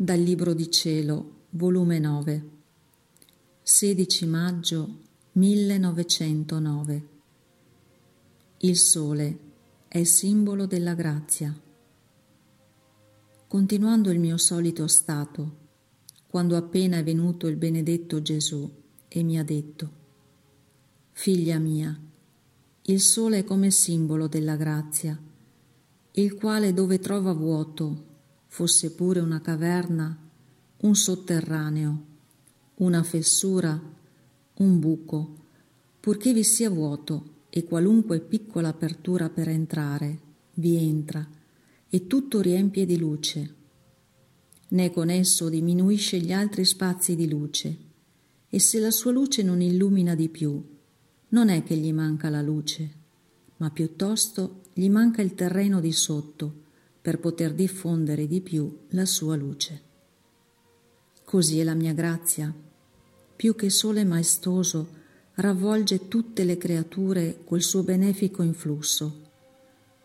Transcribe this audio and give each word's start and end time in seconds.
Dal 0.00 0.20
Libro 0.20 0.54
di 0.54 0.70
Cielo, 0.70 1.46
volume 1.50 1.98
9, 1.98 2.48
16 3.60 4.26
maggio 4.26 4.98
1909. 5.32 7.08
Il 8.58 8.76
sole 8.76 9.38
è 9.88 10.04
simbolo 10.04 10.66
della 10.66 10.94
grazia. 10.94 11.52
Continuando 13.48 14.12
il 14.12 14.20
mio 14.20 14.36
solito 14.36 14.86
stato, 14.86 15.56
quando 16.28 16.54
appena 16.54 16.98
è 16.98 17.02
venuto 17.02 17.48
il 17.48 17.56
benedetto 17.56 18.22
Gesù 18.22 18.70
e 19.08 19.22
mi 19.24 19.36
ha 19.36 19.42
detto, 19.42 19.90
Figlia 21.10 21.58
mia, 21.58 22.00
il 22.82 23.00
sole 23.00 23.38
è 23.38 23.44
come 23.44 23.72
simbolo 23.72 24.28
della 24.28 24.54
grazia, 24.54 25.20
il 26.12 26.34
quale 26.34 26.72
dove 26.72 27.00
trova 27.00 27.32
vuoto 27.32 28.06
fosse 28.48 28.92
pure 28.92 29.20
una 29.20 29.40
caverna, 29.40 30.16
un 30.78 30.94
sotterraneo, 30.96 32.04
una 32.76 33.02
fessura, 33.02 33.80
un 34.54 34.78
buco, 34.80 35.36
purché 36.00 36.32
vi 36.32 36.42
sia 36.42 36.70
vuoto 36.70 37.36
e 37.50 37.64
qualunque 37.64 38.20
piccola 38.20 38.68
apertura 38.68 39.28
per 39.28 39.48
entrare, 39.48 40.18
vi 40.54 40.76
entra 40.76 41.26
e 41.88 42.06
tutto 42.06 42.40
riempie 42.40 42.84
di 42.84 42.98
luce. 42.98 43.54
Né 44.68 44.90
con 44.90 45.08
esso 45.08 45.48
diminuisce 45.48 46.18
gli 46.18 46.32
altri 46.32 46.64
spazi 46.64 47.14
di 47.14 47.28
luce, 47.28 47.76
e 48.48 48.58
se 48.60 48.78
la 48.78 48.90
sua 48.90 49.12
luce 49.12 49.42
non 49.42 49.60
illumina 49.60 50.14
di 50.14 50.28
più, 50.28 50.62
non 51.30 51.48
è 51.48 51.62
che 51.62 51.76
gli 51.76 51.92
manca 51.92 52.28
la 52.28 52.42
luce, 52.42 52.90
ma 53.58 53.70
piuttosto 53.70 54.62
gli 54.72 54.88
manca 54.88 55.22
il 55.22 55.34
terreno 55.34 55.80
di 55.80 55.92
sotto, 55.92 56.66
per 57.08 57.20
poter 57.20 57.54
diffondere 57.54 58.26
di 58.26 58.42
più 58.42 58.80
la 58.88 59.06
sua 59.06 59.34
luce. 59.34 59.80
Così 61.24 61.58
è 61.58 61.64
la 61.64 61.72
mia 61.72 61.94
grazia, 61.94 62.54
più 63.34 63.54
che 63.54 63.70
sole 63.70 64.04
maestoso, 64.04 64.88
ravvolge 65.36 66.06
tutte 66.08 66.44
le 66.44 66.58
creature 66.58 67.38
col 67.44 67.62
suo 67.62 67.82
benefico 67.82 68.42
influsso, 68.42 69.22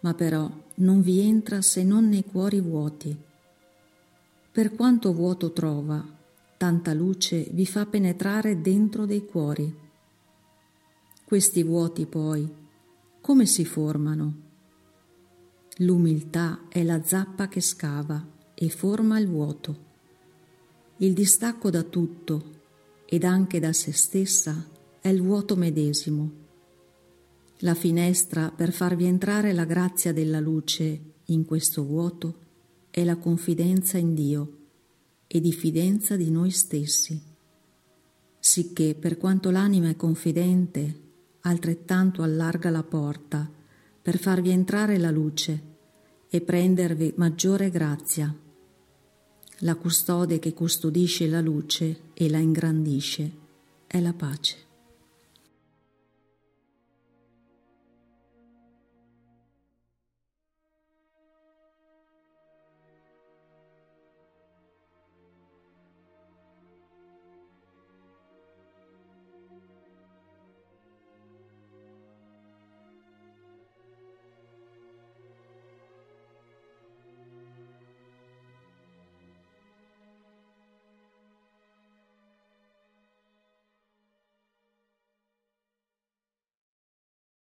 ma 0.00 0.14
però 0.14 0.50
non 0.76 1.02
vi 1.02 1.20
entra 1.20 1.60
se 1.60 1.84
non 1.84 2.08
nei 2.08 2.24
cuori 2.24 2.60
vuoti. 2.60 3.14
Per 4.50 4.74
quanto 4.74 5.12
vuoto 5.12 5.52
trova, 5.52 6.02
tanta 6.56 6.94
luce 6.94 7.46
vi 7.50 7.66
fa 7.66 7.84
penetrare 7.84 8.62
dentro 8.62 9.04
dei 9.04 9.26
cuori. 9.26 9.70
Questi 11.26 11.62
vuoti 11.62 12.06
poi, 12.06 12.50
come 13.20 13.44
si 13.44 13.66
formano? 13.66 14.44
L'umiltà 15.80 16.68
è 16.70 16.82
la 16.82 17.02
zappa 17.02 17.48
che 17.48 17.60
scava 17.60 18.26
e 18.54 18.70
forma 18.70 19.18
il 19.18 19.28
vuoto. 19.28 19.84
Il 20.98 21.12
distacco 21.12 21.68
da 21.68 21.82
tutto 21.82 22.54
ed 23.04 23.24
anche 23.24 23.60
da 23.60 23.74
se 23.74 23.92
stessa 23.92 24.66
è 24.98 25.08
il 25.08 25.20
vuoto 25.20 25.54
medesimo. 25.54 26.30
La 27.58 27.74
finestra 27.74 28.50
per 28.50 28.72
farvi 28.72 29.04
entrare 29.04 29.52
la 29.52 29.66
grazia 29.66 30.14
della 30.14 30.40
luce 30.40 31.00
in 31.26 31.44
questo 31.44 31.84
vuoto 31.84 32.38
è 32.88 33.04
la 33.04 33.16
confidenza 33.16 33.98
in 33.98 34.14
Dio 34.14 34.58
e 35.26 35.40
diffidenza 35.40 36.16
di 36.16 36.30
noi 36.30 36.52
stessi. 36.52 37.20
Sicché 38.38 38.94
per 38.94 39.18
quanto 39.18 39.50
l'anima 39.50 39.90
è 39.90 39.96
confidente, 39.96 41.00
altrettanto 41.40 42.22
allarga 42.22 42.70
la 42.70 42.82
porta 42.82 43.50
per 44.06 44.18
farvi 44.18 44.50
entrare 44.50 44.98
la 44.98 45.10
luce 45.10 45.60
e 46.30 46.40
prendervi 46.40 47.14
maggiore 47.16 47.70
grazia. 47.70 48.32
La 49.58 49.74
custode 49.74 50.38
che 50.38 50.52
custodisce 50.52 51.26
la 51.26 51.40
luce 51.40 52.02
e 52.14 52.30
la 52.30 52.38
ingrandisce 52.38 53.32
è 53.84 53.98
la 53.98 54.12
pace. 54.12 54.65